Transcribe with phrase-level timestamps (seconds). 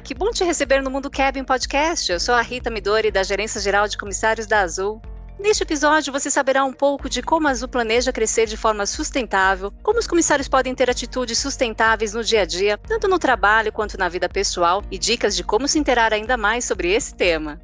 [0.00, 2.12] Que bom te receber no Mundo Cabin Podcast.
[2.12, 5.02] Eu sou a Rita Midori, da Gerência Geral de Comissários da Azul.
[5.38, 9.72] Neste episódio, você saberá um pouco de como a Azul planeja crescer de forma sustentável,
[9.82, 13.98] como os comissários podem ter atitudes sustentáveis no dia a dia, tanto no trabalho quanto
[13.98, 17.60] na vida pessoal, e dicas de como se interar ainda mais sobre esse tema.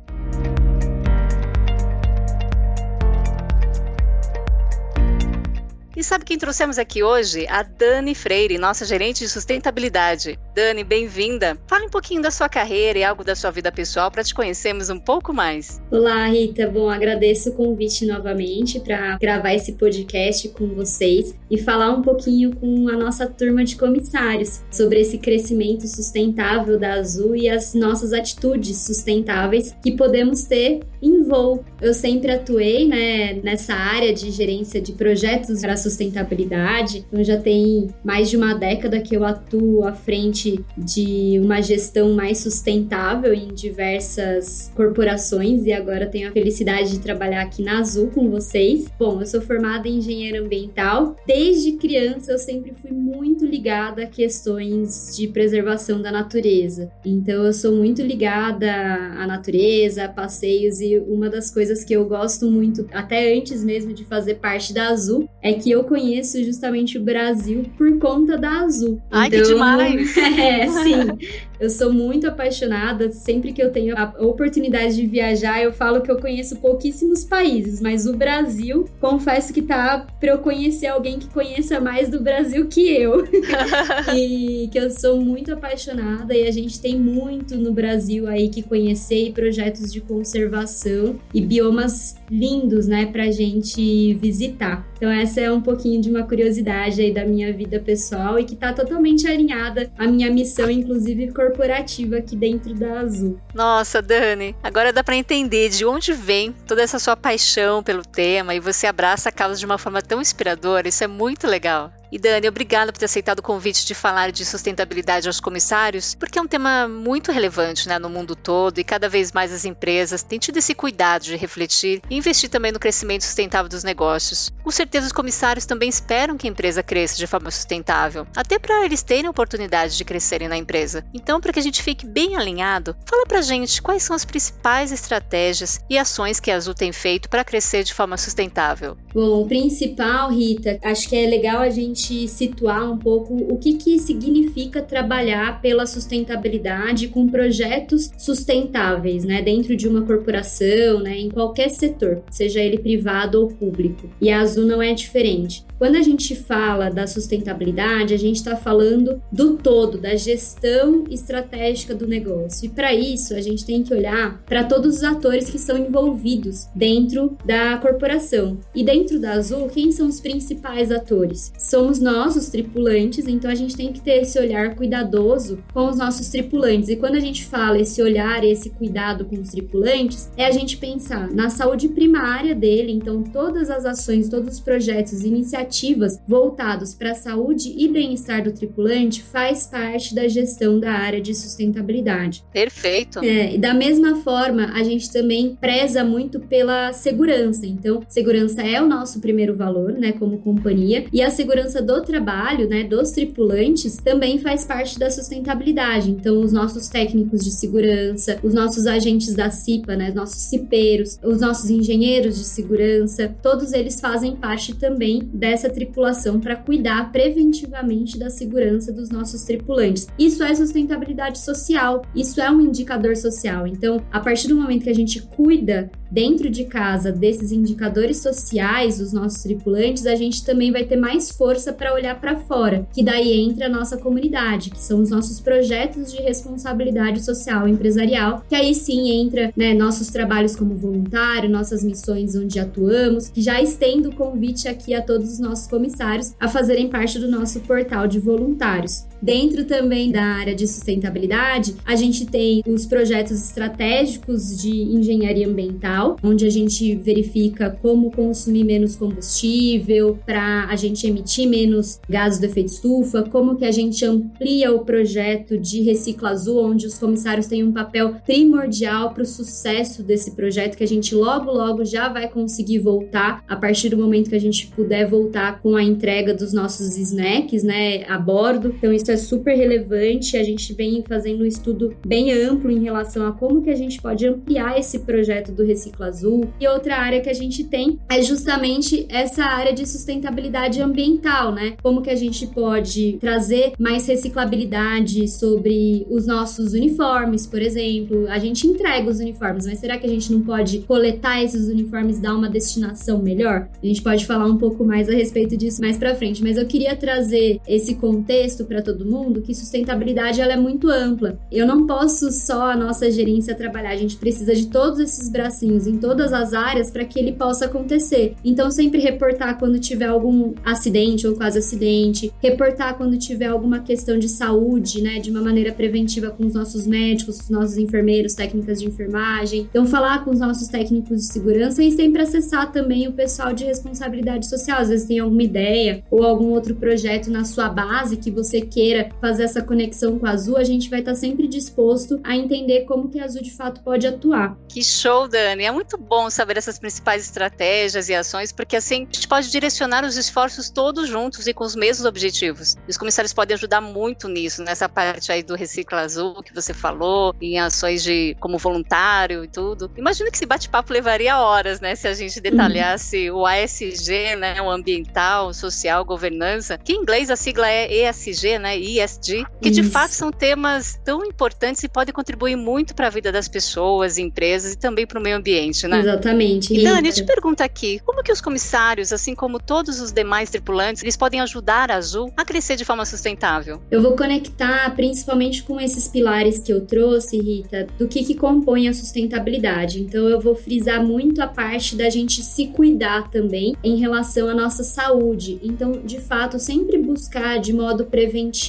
[5.96, 7.46] E sabe quem trouxemos aqui hoje?
[7.48, 10.38] A Dani Freire, nossa gerente de sustentabilidade.
[10.54, 11.58] Dani, bem-vinda.
[11.66, 14.88] Fale um pouquinho da sua carreira e algo da sua vida pessoal para te conhecermos
[14.88, 15.82] um pouco mais.
[15.90, 16.68] Olá, Rita.
[16.68, 22.54] Bom, agradeço o convite novamente para gravar esse podcast com vocês e falar um pouquinho
[22.54, 28.12] com a nossa turma de comissários sobre esse crescimento sustentável da Azul e as nossas
[28.12, 31.64] atitudes sustentáveis que podemos ter em voo.
[31.82, 37.04] Eu sempre atuei né, nessa área de gerência de projetos para sustentabilidade.
[37.08, 40.43] Então já tem mais de uma década que eu atuo à frente
[40.76, 47.42] de uma gestão mais sustentável em diversas corporações e agora tenho a felicidade de trabalhar
[47.42, 48.86] aqui na Azul com vocês.
[48.98, 51.16] Bom, eu sou formada em engenheira ambiental.
[51.26, 56.90] Desde criança eu sempre fui muito ligada a questões de preservação da natureza.
[57.04, 58.72] Então eu sou muito ligada
[59.18, 63.92] à natureza, a passeios e uma das coisas que eu gosto muito, até antes mesmo
[63.92, 68.60] de fazer parte da Azul, é que eu conheço justamente o Brasil por conta da
[68.60, 69.00] Azul.
[69.10, 70.14] Ai, então, que demais!
[70.38, 71.18] é, sim.
[71.58, 73.10] Eu sou muito apaixonada.
[73.10, 77.80] Sempre que eu tenho a oportunidade de viajar, eu falo que eu conheço pouquíssimos países,
[77.80, 82.66] mas o Brasil, confesso que tá para eu conhecer alguém que conheça mais do Brasil
[82.66, 83.24] que eu.
[84.14, 88.62] e que eu sou muito apaixonada e a gente tem muito no Brasil aí que
[88.62, 94.86] conhecer e projetos de conservação e biomas lindos, né, pra gente visitar.
[95.04, 98.56] Então essa é um pouquinho de uma curiosidade aí da minha vida pessoal e que
[98.56, 103.38] tá totalmente alinhada à minha missão, inclusive corporativa aqui dentro da Azul.
[103.52, 108.54] Nossa, Dani, agora dá para entender de onde vem toda essa sua paixão pelo tema
[108.54, 110.88] e você abraça a causa de uma forma tão inspiradora.
[110.88, 111.92] Isso é muito legal.
[112.14, 116.38] E Dani, obrigada por ter aceitado o convite de falar de sustentabilidade aos comissários, porque
[116.38, 120.22] é um tema muito relevante né, no mundo todo e cada vez mais as empresas
[120.22, 124.52] têm tido esse cuidado de refletir e investir também no crescimento sustentável dos negócios.
[124.62, 128.84] Com certeza, os comissários também esperam que a empresa cresça de forma sustentável, até para
[128.84, 131.04] eles terem a oportunidade de crescerem na empresa.
[131.12, 134.92] Então, para que a gente fique bem alinhado, fala pra gente quais são as principais
[134.92, 138.96] estratégias e ações que a Azul tem feito para crescer de forma sustentável.
[139.12, 143.56] Bom, o principal, Rita, acho que é legal a gente gente situar um pouco o
[143.58, 151.18] que, que significa trabalhar pela sustentabilidade com projetos sustentáveis, né, dentro de uma corporação, né,
[151.18, 154.10] em qualquer setor, seja ele privado ou público.
[154.20, 155.64] E a Azul não é diferente.
[155.78, 161.94] Quando a gente fala da sustentabilidade, a gente está falando do todo, da gestão estratégica
[161.94, 162.66] do negócio.
[162.66, 166.68] E para isso, a gente tem que olhar para todos os atores que são envolvidos
[166.74, 168.58] dentro da corporação.
[168.74, 171.52] E dentro da Azul, quem são os principais atores?
[171.58, 175.98] Somos nós, os tripulantes, então a gente tem que ter esse olhar cuidadoso com os
[175.98, 176.88] nossos tripulantes.
[176.88, 180.76] E quando a gente fala esse olhar, esse cuidado com os tripulantes, é a gente
[180.76, 186.94] pensar na saúde primária dele, então todas as ações, todos os projetos, iniciativas ativas voltados
[186.94, 192.44] para a saúde e bem-estar do tripulante faz parte da gestão da área de sustentabilidade.
[192.52, 193.20] Perfeito.
[193.20, 197.66] É, e da mesma forma, a gente também preza muito pela segurança.
[197.66, 202.68] Então, segurança é o nosso primeiro valor, né, como companhia, e a segurança do trabalho,
[202.68, 206.10] né, dos tripulantes também faz parte da sustentabilidade.
[206.10, 211.40] Então, os nossos técnicos de segurança, os nossos agentes da CIPA, né, nossos cipeiros, os
[211.40, 218.18] nossos engenheiros de segurança, todos eles fazem parte também dessa essa tripulação para cuidar preventivamente
[218.18, 220.08] da segurança dos nossos tripulantes.
[220.18, 223.66] Isso é sustentabilidade social, isso é um indicador social.
[223.66, 228.74] Então, a partir do momento que a gente cuida dentro de casa desses indicadores sociais,
[228.84, 232.86] faz, os nossos tripulantes, a gente também vai ter mais força para olhar para fora,
[232.92, 238.44] que daí entra a nossa comunidade, que são os nossos projetos de responsabilidade social empresarial,
[238.48, 243.60] que aí sim entra né, nossos trabalhos como voluntário, nossas missões onde atuamos, que já
[243.60, 248.06] estendo o convite aqui a todos os nossos comissários a fazerem parte do nosso portal
[248.06, 249.04] de voluntários.
[249.24, 256.18] Dentro também da área de sustentabilidade, a gente tem os projetos estratégicos de engenharia ambiental,
[256.22, 262.44] onde a gente verifica como consumir menos combustível para a gente emitir menos gases do
[262.44, 267.46] efeito estufa, como que a gente amplia o projeto de Recicla Azul, onde os comissários
[267.46, 272.10] têm um papel primordial para o sucesso desse projeto, que a gente logo, logo já
[272.10, 276.34] vai conseguir voltar a partir do momento que a gente puder voltar com a entrega
[276.34, 278.74] dos nossos snacks, né, a bordo.
[278.76, 280.36] Então, isso é é super relevante.
[280.36, 284.00] A gente vem fazendo um estudo bem amplo em relação a como que a gente
[284.00, 286.48] pode ampliar esse projeto do Recicla Azul.
[286.60, 291.76] E outra área que a gente tem é justamente essa área de sustentabilidade ambiental, né?
[291.82, 298.26] Como que a gente pode trazer mais reciclabilidade sobre os nossos uniformes, por exemplo.
[298.28, 302.18] A gente entrega os uniformes, mas será que a gente não pode coletar esses uniformes,
[302.18, 303.68] dar uma destinação melhor?
[303.82, 306.66] A gente pode falar um pouco mais a respeito disso mais para frente, mas eu
[306.66, 311.38] queria trazer esse contexto para todo mundo que sustentabilidade ela é muito ampla.
[311.50, 315.86] Eu não posso só a nossa gerência trabalhar, a gente precisa de todos esses bracinhos
[315.86, 318.34] em todas as áreas para que ele possa acontecer.
[318.44, 324.18] Então, sempre reportar quando tiver algum acidente ou quase acidente, reportar quando tiver alguma questão
[324.18, 328.80] de saúde, né, de uma maneira preventiva com os nossos médicos, os nossos enfermeiros, técnicas
[328.80, 329.68] de enfermagem.
[329.70, 333.64] Então, falar com os nossos técnicos de segurança e sempre acessar também o pessoal de
[333.64, 334.80] responsabilidade social.
[334.80, 338.83] Às vezes tem alguma ideia ou algum outro projeto na sua base que você queira
[338.84, 342.84] queira fazer essa conexão com a Azul, a gente vai estar sempre disposto a entender
[342.84, 344.58] como que a Azul de fato pode atuar.
[344.68, 345.64] Que show, Dani!
[345.64, 350.04] É muito bom saber essas principais estratégias e ações, porque assim a gente pode direcionar
[350.04, 352.76] os esforços todos juntos e com os mesmos objetivos.
[352.86, 357.34] Os comissários podem ajudar muito nisso, nessa parte aí do Recicla Azul que você falou,
[357.40, 359.90] em ações de como voluntário e tudo.
[359.96, 361.94] Imagino que esse bate-papo levaria horas, né?
[361.94, 363.38] Se a gente detalhasse uhum.
[363.38, 364.60] o ASG, né?
[364.60, 368.73] O ambiental, social, governança, que em inglês a sigla é ESG, né?
[368.76, 369.82] ESG, que Isso.
[369.82, 374.18] de fato são temas tão importantes e podem contribuir muito para a vida das pessoas,
[374.18, 376.00] empresas e também para o meio ambiente, né?
[376.00, 376.74] Exatamente.
[376.74, 380.50] E Dani, eu te pergunto aqui, como que os comissários, assim como todos os demais
[380.50, 383.80] tripulantes, eles podem ajudar a Azul a crescer de forma sustentável?
[383.90, 388.88] Eu vou conectar principalmente com esses pilares que eu trouxe, Rita, do que, que compõe
[388.88, 390.00] a sustentabilidade.
[390.00, 394.54] Então eu vou frisar muito a parte da gente se cuidar também em relação à
[394.54, 395.60] nossa saúde.
[395.62, 398.63] Então, de fato, sempre buscar de modo preventivo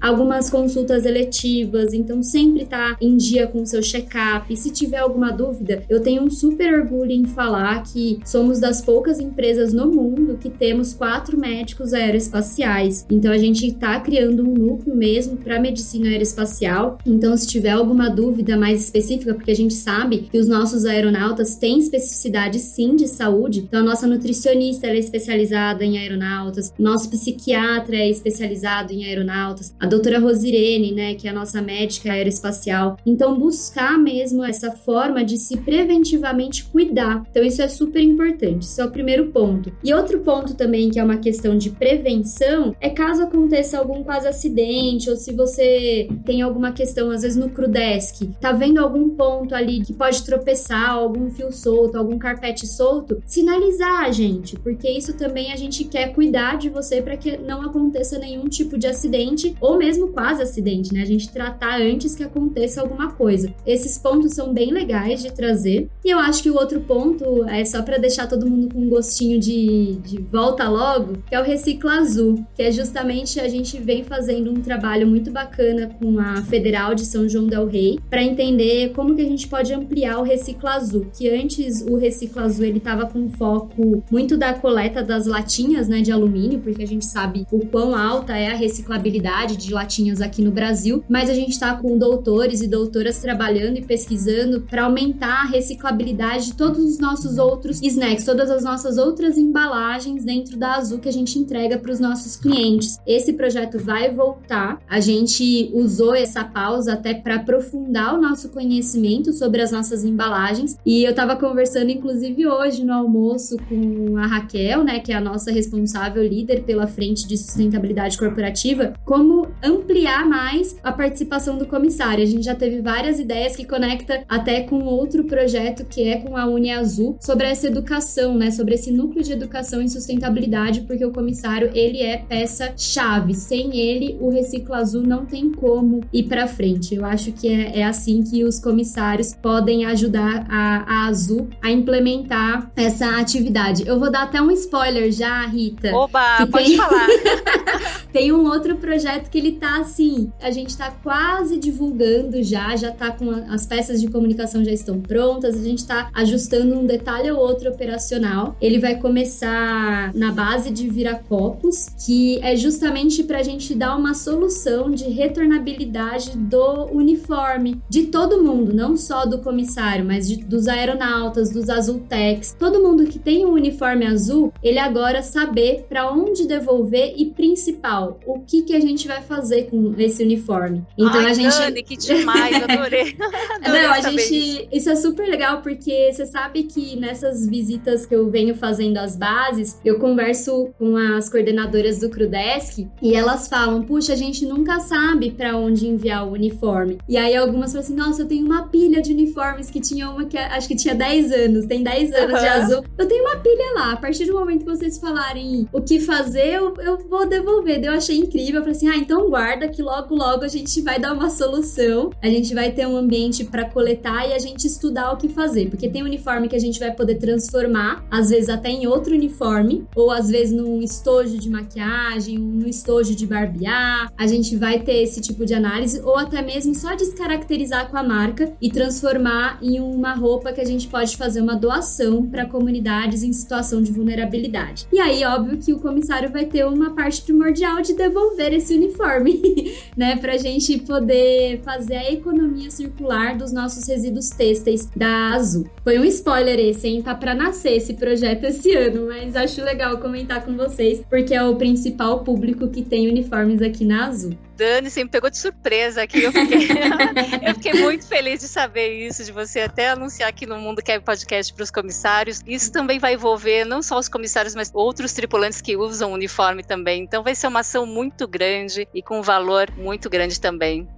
[0.00, 4.54] algumas consultas eletivas, então sempre tá em dia com o seu check-up.
[4.56, 9.20] Se tiver alguma dúvida, eu tenho um super orgulho em falar que somos das poucas
[9.20, 13.06] empresas no mundo que temos quatro médicos aeroespaciais.
[13.10, 16.98] Então a gente está criando um núcleo mesmo para medicina aeroespacial.
[17.06, 21.56] Então se tiver alguma dúvida mais específica, porque a gente sabe que os nossos aeronautas
[21.56, 23.60] têm especificidade sim de saúde.
[23.60, 29.74] Então a nossa nutricionista é especializada em aeronautas, nosso psiquiatra é especializado em aeronautas astronautas,
[29.78, 32.96] a doutora Rosirene, né, que é a nossa médica aeroespacial.
[33.04, 37.22] Então, buscar mesmo essa forma de se preventivamente cuidar.
[37.30, 38.62] Então, isso é super importante.
[38.62, 39.72] Isso é o primeiro ponto.
[39.84, 44.26] E outro ponto também, que é uma questão de prevenção, é caso aconteça algum quase
[44.26, 49.54] acidente, ou se você tem alguma questão, às vezes no Crudesk, tá vendo algum ponto
[49.54, 55.52] ali que pode tropeçar, algum fio solto, algum carpete solto, sinalizar, gente, porque isso também
[55.52, 59.56] a gente quer cuidar de você para que não aconteça nenhum tipo de acidente acidente
[59.60, 61.02] ou mesmo quase acidente, né?
[61.02, 63.52] A gente tratar antes que aconteça alguma coisa.
[63.66, 65.88] Esses pontos são bem legais de trazer.
[66.04, 68.88] E eu acho que o outro ponto é só para deixar todo mundo com um
[68.88, 73.78] gostinho de, de volta logo, que é o Recicla Azul, que é justamente a gente
[73.78, 78.22] vem fazendo um trabalho muito bacana com a Federal de São João del Rei para
[78.22, 82.64] entender como que a gente pode ampliar o Recicla Azul, que antes o Recicla Azul
[82.64, 87.04] ele estava com foco muito da coleta das latinhas, né, de alumínio, porque a gente
[87.04, 89.15] sabe o quão alta é a reciclabilidade
[89.56, 93.82] de latinhas aqui no Brasil, mas a gente está com doutores e doutoras trabalhando e
[93.82, 99.36] pesquisando para aumentar a reciclabilidade de todos os nossos outros snacks, todas as nossas outras
[99.36, 102.98] embalagens dentro da Azul que a gente entrega para os nossos clientes.
[103.06, 104.80] Esse projeto vai voltar.
[104.88, 110.76] A gente usou essa pausa até para aprofundar o nosso conhecimento sobre as nossas embalagens
[110.84, 115.20] e eu estava conversando inclusive hoje no almoço com a Raquel, né, que é a
[115.20, 122.24] nossa responsável líder pela frente de sustentabilidade corporativa, como ampliar mais a participação do comissário.
[122.24, 126.36] A gente já teve várias ideias que conecta até com outro projeto que é com
[126.36, 131.04] a Uni Azul sobre essa educação, né, sobre esse núcleo de educação em sustentabilidade, porque
[131.04, 133.32] o comissário ele é peça chave.
[133.32, 136.96] Sem ele, o Reciclo Azul não tem como ir para frente.
[136.96, 141.70] Eu acho que é, é, assim que os comissários podem ajudar a, a Azul a
[141.70, 143.86] implementar essa atividade.
[143.86, 145.94] Eu vou dar até um spoiler já, Rita.
[145.94, 146.76] Oba, pode tem...
[146.76, 147.06] falar.
[148.16, 152.90] tem um outro projeto que ele tá assim, a gente tá quase divulgando já, já
[152.90, 156.86] tá com a, as peças de comunicação já estão prontas, a gente tá ajustando um
[156.86, 158.56] detalhe ou outro operacional.
[158.58, 164.14] Ele vai começar na base de viracopos, que é justamente para a gente dar uma
[164.14, 170.68] solução de retornabilidade do uniforme de todo mundo, não só do comissário, mas de, dos
[170.68, 176.46] aeronautas, dos azultex, todo mundo que tem um uniforme azul, ele agora saber para onde
[176.46, 180.84] devolver e principal, o que que a gente vai fazer com esse uniforme.
[180.96, 183.16] Então Ai, a gente Dani, que demais, adorei.
[183.62, 188.14] adorei não, a gente isso é super legal porque você sabe que nessas visitas que
[188.14, 193.82] eu venho fazendo às bases, eu converso com as coordenadoras do Crudesk e elas falam:
[193.82, 196.98] "Puxa, a gente nunca sabe para onde enviar o uniforme".
[197.08, 200.24] E aí algumas falam assim: "Nossa, eu tenho uma pilha de uniformes que tinha uma
[200.24, 202.40] que acho que tinha 10 anos, tem 10 anos uhum.
[202.40, 202.84] de azul.
[202.98, 203.92] Eu tenho uma pilha lá.
[203.92, 207.82] A partir do momento que vocês falarem o que fazer, eu, eu vou devolver".
[207.82, 210.98] Eu achei incrível, eu falei assim: "Ah, então guarda que logo logo a gente vai
[210.98, 212.10] dar uma solução.
[212.22, 215.68] A gente vai ter um ambiente para coletar e a gente estudar o que fazer,
[215.68, 219.86] porque tem uniforme que a gente vai poder transformar, às vezes até em outro uniforme,
[219.94, 224.12] ou às vezes num estojo de maquiagem, num estojo de barbear.
[224.16, 228.02] A gente vai ter esse tipo de análise, ou até mesmo só descaracterizar com a
[228.02, 233.22] marca e transformar em uma roupa que a gente pode fazer uma doação para comunidades
[233.22, 234.86] em situação de vulnerabilidade.
[234.92, 239.74] E aí, óbvio que o comissário vai ter uma parte primordial de devolver esse uniforme,
[239.96, 245.66] né, pra gente poder fazer a economia circular dos nossos resíduos têxteis da Azul.
[245.82, 247.02] Foi um spoiler esse, hein?
[247.02, 251.42] Tá pra nascer esse projeto esse ano, mas acho legal comentar com vocês, porque é
[251.42, 254.32] o principal público que tem uniformes aqui na Azul.
[254.56, 256.22] Dani, você me pegou de surpresa aqui.
[256.22, 256.68] Eu fiquei,
[257.46, 261.00] eu fiquei muito feliz de saber isso, de você até anunciar aqui no Mundo Quer
[261.00, 262.40] Podcast para os comissários.
[262.46, 267.02] Isso também vai envolver não só os comissários, mas outros tripulantes que usam uniforme também.
[267.02, 270.88] Então vai ser uma ação muito grande e com um valor muito grande também.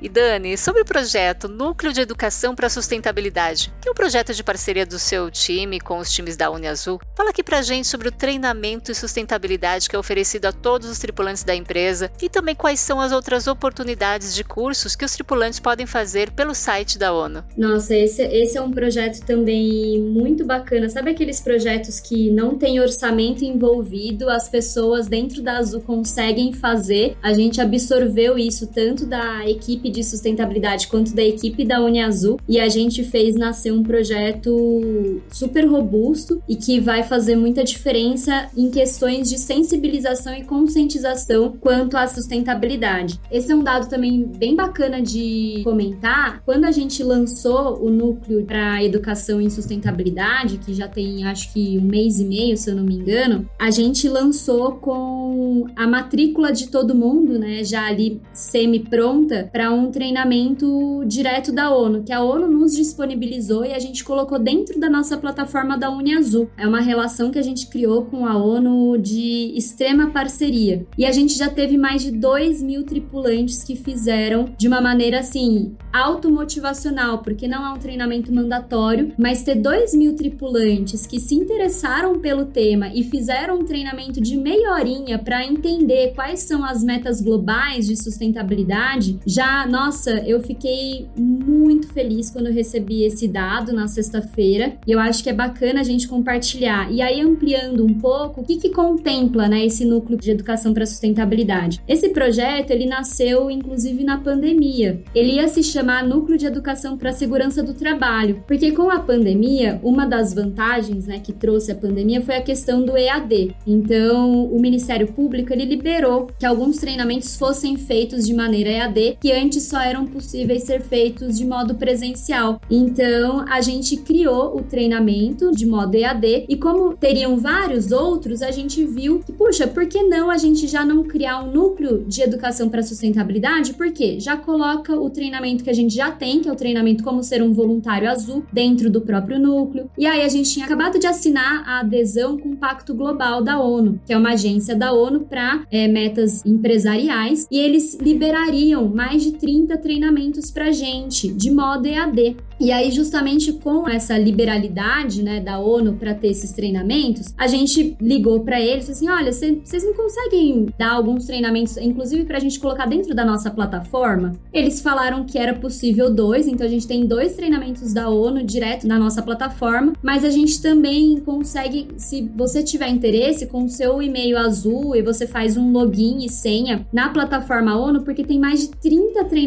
[0.00, 4.32] E Dani, sobre o projeto Núcleo de Educação para a Sustentabilidade, que é um projeto
[4.32, 8.08] de parceria do seu time com os times da Uniazul, fala aqui pra gente sobre
[8.08, 12.54] o treinamento e sustentabilidade que é oferecido a todos os tripulantes da empresa e também
[12.54, 17.12] quais são as outras oportunidades de cursos que os tripulantes podem fazer pelo site da
[17.12, 17.42] ONU.
[17.56, 20.88] Nossa, esse, esse é um projeto também muito bacana.
[20.88, 27.16] Sabe aqueles projetos que não tem orçamento envolvido, as pessoas dentro da Azul conseguem fazer?
[27.20, 32.38] A gente absorveu isso tanto da equipe equipe de sustentabilidade quanto da equipe da Uniazul
[32.48, 38.48] e a gente fez nascer um projeto super robusto e que vai fazer muita diferença
[38.56, 43.18] em questões de sensibilização e conscientização quanto à sustentabilidade.
[43.30, 46.42] Esse é um dado também bem bacana de comentar.
[46.44, 51.78] Quando a gente lançou o núcleo para educação em sustentabilidade, que já tem acho que
[51.78, 56.52] um mês e meio, se eu não me engano, a gente lançou com a matrícula
[56.52, 62.22] de todo mundo, né, já ali semi pronta para treinamento direto da ONU, que a
[62.22, 66.50] ONU nos disponibilizou e a gente colocou dentro da nossa plataforma da Uniazul.
[66.56, 70.86] É uma relação que a gente criou com a ONU de extrema parceria.
[70.96, 75.20] E a gente já teve mais de 2 mil tripulantes que fizeram de uma maneira
[75.20, 81.34] assim, automotivacional, porque não é um treinamento mandatório, mas ter 2 mil tripulantes que se
[81.34, 86.82] interessaram pelo tema e fizeram um treinamento de meia horinha para entender quais são as
[86.82, 93.86] metas globais de sustentabilidade já nossa, eu fiquei muito feliz quando recebi esse dado na
[93.86, 96.90] sexta-feira e eu acho que é bacana a gente compartilhar.
[96.92, 100.86] E aí, ampliando um pouco, o que, que contempla né, esse núcleo de educação para
[100.86, 101.80] sustentabilidade?
[101.86, 105.02] Esse projeto ele nasceu inclusive na pandemia.
[105.14, 109.00] Ele ia se chamar Núcleo de Educação para a Segurança do Trabalho, porque com a
[109.00, 113.54] pandemia, uma das vantagens né, que trouxe a pandemia foi a questão do EAD.
[113.66, 119.32] Então, o Ministério Público ele liberou que alguns treinamentos fossem feitos de maneira EAD, que
[119.32, 122.60] antes só eram possíveis ser feitos de modo presencial.
[122.70, 128.50] Então, a gente criou o treinamento de modo EAD e como teriam vários outros, a
[128.50, 132.22] gente viu que, puxa, por que não a gente já não criar um núcleo de
[132.22, 133.74] educação para sustentabilidade?
[133.74, 137.22] Porque já coloca o treinamento que a gente já tem, que é o treinamento como
[137.22, 139.90] ser um voluntário azul, dentro do próprio núcleo.
[139.96, 143.60] E aí a gente tinha acabado de assinar a adesão com o Pacto Global da
[143.60, 149.22] ONU, que é uma agência da ONU para é, metas empresariais, e eles liberariam mais
[149.22, 152.36] de 30 30 treinamentos pra gente, de modo EAD.
[152.60, 157.96] E aí, justamente com essa liberalidade né, da ONU para ter esses treinamentos, a gente
[158.00, 162.58] ligou para eles assim: olha, vocês não conseguem dar alguns treinamentos, inclusive para a gente
[162.58, 164.32] colocar dentro da nossa plataforma?
[164.52, 168.88] Eles falaram que era possível dois, então a gente tem dois treinamentos da ONU direto
[168.88, 174.02] na nossa plataforma, mas a gente também consegue, se você tiver interesse, com o seu
[174.02, 178.62] e-mail azul e você faz um login e senha na plataforma ONU, porque tem mais
[178.62, 179.37] de 30 treinamentos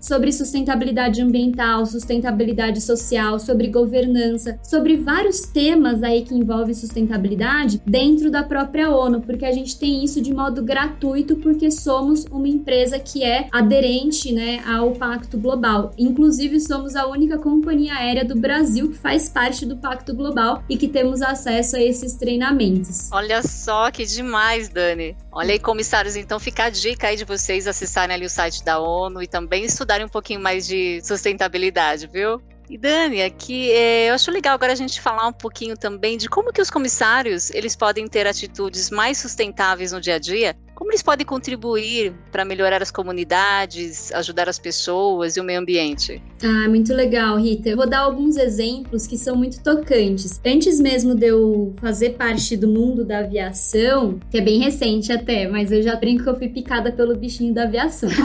[0.00, 8.30] sobre sustentabilidade ambiental, sustentabilidade social, sobre governança, sobre vários temas aí que envolvem sustentabilidade dentro
[8.30, 12.98] da própria ONU, porque a gente tem isso de modo gratuito porque somos uma empresa
[12.98, 15.92] que é aderente, né, ao Pacto Global.
[15.98, 20.76] Inclusive somos a única companhia aérea do Brasil que faz parte do Pacto Global e
[20.76, 23.10] que temos acesso a esses treinamentos.
[23.12, 25.16] Olha só que demais, Dani.
[25.36, 28.80] Olha aí, comissários, então fica a dica aí de vocês acessarem ali o site da
[28.80, 32.40] ONU e também estudarem um pouquinho mais de sustentabilidade, viu?
[32.68, 36.28] E Dani, aqui é, eu acho legal agora a gente falar um pouquinho também de
[36.28, 40.90] como que os comissários eles podem ter atitudes mais sustentáveis no dia a dia, como
[40.90, 46.20] eles podem contribuir para melhorar as comunidades, ajudar as pessoas e o meio ambiente.
[46.42, 47.68] Ah, muito legal, Rita.
[47.68, 50.40] Eu vou dar alguns exemplos que são muito tocantes.
[50.44, 55.46] Antes mesmo de eu fazer parte do mundo da aviação, que é bem recente até,
[55.48, 58.10] mas eu já brinco que eu fui picada pelo bichinho da aviação.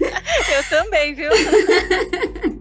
[0.00, 1.30] eu também, viu?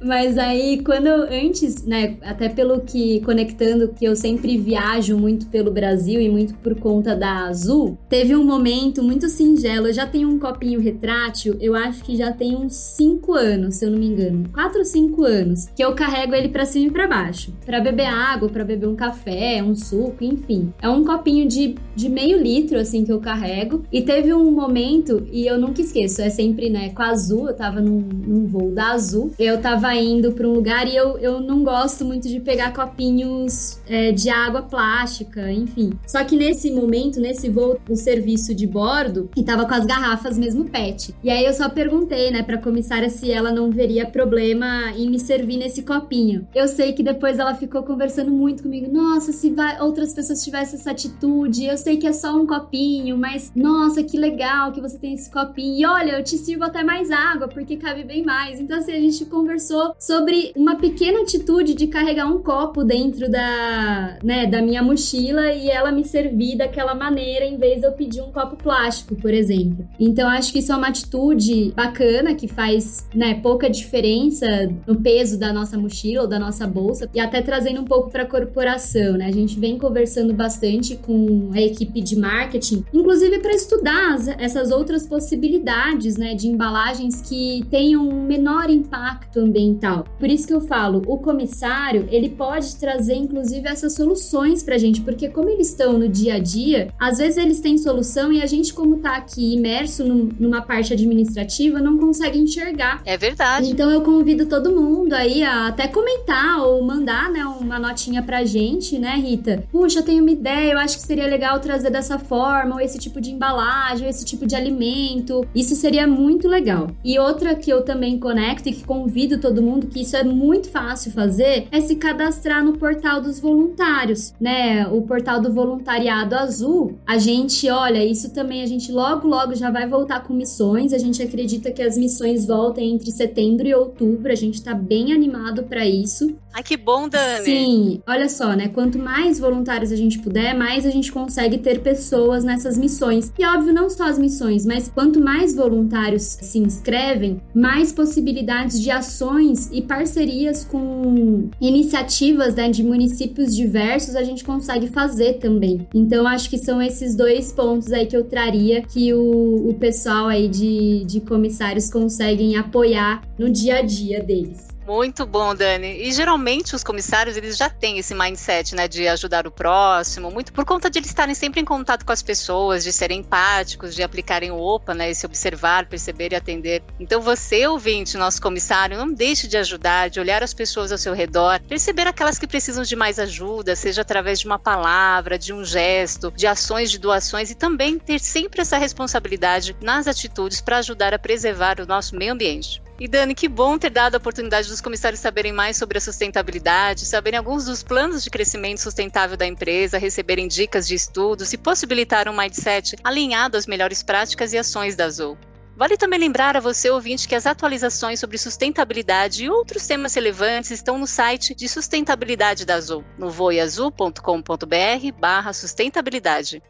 [0.00, 5.70] Mas aí, quando antes, né, até pelo que conectando que eu sempre viajo muito pelo
[5.70, 9.88] Brasil e muito por conta da Azul, teve um momento muito singelo.
[9.88, 13.86] Eu já tenho um copinho retrátil, eu acho que já tem uns 5 anos, se
[13.86, 16.90] eu não me engano, 4 ou 5 anos, que eu carrego ele para cima e
[16.90, 20.72] para baixo, para beber água, para beber um café, um suco, enfim.
[20.80, 23.82] É um copinho de, de meio litro assim que eu carrego.
[23.92, 27.54] E teve um momento e eu nunca esqueço, é sempre, né, com a Azul, eu
[27.54, 31.18] tava num, num voo da Azul, eu tava tava indo para um lugar e eu,
[31.18, 35.92] eu não gosto muito de pegar copinhos é, de água plástica, enfim.
[36.06, 40.36] Só que nesse momento, nesse voo, o serviço de bordo, e tava com as garrafas
[40.36, 41.14] mesmo PET.
[41.24, 45.18] E aí eu só perguntei, né, pra comissária se ela não veria problema em me
[45.18, 46.46] servir nesse copinho.
[46.54, 48.92] Eu sei que depois ela ficou conversando muito comigo.
[48.92, 53.16] Nossa, se vai, outras pessoas tivessem essa atitude, eu sei que é só um copinho,
[53.16, 55.78] mas nossa, que legal que você tem esse copinho.
[55.78, 58.60] E olha, eu te sirvo até mais água, porque cabe bem mais.
[58.60, 64.18] Então, assim, a gente conversou sobre uma pequena atitude de carregar um copo dentro da,
[64.22, 68.22] né, da minha mochila e ela me servir daquela maneira em vez de eu pedir
[68.22, 69.86] um copo plástico, por exemplo.
[69.98, 74.46] Então acho que isso é uma atitude bacana que faz, né, pouca diferença
[74.86, 78.22] no peso da nossa mochila ou da nossa bolsa e até trazendo um pouco para
[78.22, 79.26] a corporação, né?
[79.26, 85.06] A gente vem conversando bastante com a equipe de marketing, inclusive para estudar essas outras
[85.06, 90.04] possibilidades, né, de embalagens que tenham um menor impacto ambiental ambiental.
[90.18, 95.00] Por isso que eu falo, o comissário, ele pode trazer inclusive essas soluções pra gente,
[95.02, 98.46] porque como eles estão no dia a dia, às vezes eles têm solução e a
[98.46, 103.02] gente como tá aqui imerso num, numa parte administrativa não consegue enxergar.
[103.04, 103.70] É verdade.
[103.70, 108.44] Então eu convido todo mundo aí a até comentar ou mandar, né, uma notinha pra
[108.44, 109.64] gente, né, Rita?
[109.70, 112.98] Puxa, eu tenho uma ideia, eu acho que seria legal trazer dessa forma, ou esse
[112.98, 115.46] tipo de embalagem, ou esse tipo de alimento.
[115.54, 116.88] Isso seria muito legal.
[117.04, 120.22] E outra que eu também conecto e que convido todo todo mundo que isso é
[120.22, 124.86] muito fácil fazer é se cadastrar no portal dos voluntários, né?
[124.86, 126.96] O portal do voluntariado azul.
[127.04, 130.92] A gente, olha, isso também a gente logo logo já vai voltar com missões.
[130.92, 134.30] A gente acredita que as missões voltem entre setembro e outubro.
[134.30, 136.36] A gente tá bem animado para isso.
[136.52, 137.44] Ai, que bom, Dani.
[137.44, 138.68] Sim, olha só, né?
[138.68, 143.32] Quanto mais voluntários a gente puder, mais a gente consegue ter pessoas nessas missões.
[143.38, 148.90] E óbvio, não só as missões, mas quanto mais voluntários se inscrevem, mais possibilidades de
[148.90, 155.86] ações e parcerias com iniciativas né, de municípios diversos a gente consegue fazer também.
[155.94, 160.28] Então, acho que são esses dois pontos aí que eu traria que o, o pessoal
[160.28, 164.77] aí de, de comissários conseguem apoiar no dia a dia deles.
[164.88, 166.02] Muito bom, Dani.
[166.02, 170.50] E geralmente os comissários, eles já têm esse mindset, né, de ajudar o próximo, muito
[170.50, 174.02] por conta de eles estarem sempre em contato com as pessoas, de serem empáticos, de
[174.02, 176.82] aplicarem o OPA, né, esse observar, perceber e atender.
[176.98, 181.12] Então você, ouvinte, nosso comissário, não deixe de ajudar, de olhar as pessoas ao seu
[181.12, 185.66] redor, perceber aquelas que precisam de mais ajuda, seja através de uma palavra, de um
[185.66, 191.12] gesto, de ações de doações e também ter sempre essa responsabilidade nas atitudes para ajudar
[191.12, 192.87] a preservar o nosso meio ambiente.
[193.00, 197.06] E Dani, que bom ter dado a oportunidade dos comissários saberem mais sobre a sustentabilidade,
[197.06, 202.28] saberem alguns dos planos de crescimento sustentável da empresa, receberem dicas de estudos e possibilitar
[202.28, 205.38] um mindset alinhado às melhores práticas e ações da Azul.
[205.76, 210.72] Vale também lembrar a você, ouvinte, que as atualizações sobre sustentabilidade e outros temas relevantes
[210.72, 216.60] estão no site de sustentabilidade da Azul, no voiazul.com.br barra sustentabilidade.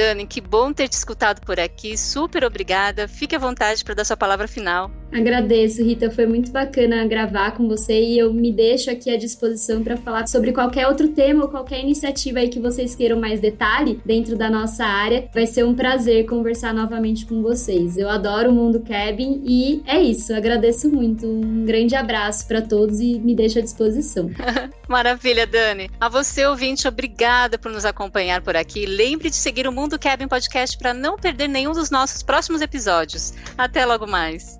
[0.00, 1.94] Dani, que bom ter te escutado por aqui.
[1.98, 3.06] Super obrigada.
[3.06, 4.90] Fique à vontade para dar sua palavra final.
[5.12, 6.10] Agradeço, Rita.
[6.10, 10.26] Foi muito bacana gravar com você e eu me deixo aqui à disposição para falar
[10.28, 14.48] sobre qualquer outro tema ou qualquer iniciativa aí que vocês queiram mais detalhe dentro da
[14.48, 15.28] nossa área.
[15.34, 17.96] Vai ser um prazer conversar novamente com vocês.
[17.96, 20.32] Eu adoro o mundo cabin e é isso.
[20.32, 21.26] Agradeço muito.
[21.26, 24.30] Um grande abraço para todos e me deixo à disposição.
[24.88, 25.90] Maravilha, Dani.
[26.00, 28.86] A você, ouvinte, obrigada por nos acompanhar por aqui.
[28.86, 33.32] Lembre de seguir o Mundo Cabin Podcast para não perder nenhum dos nossos próximos episódios.
[33.56, 34.59] Até logo mais.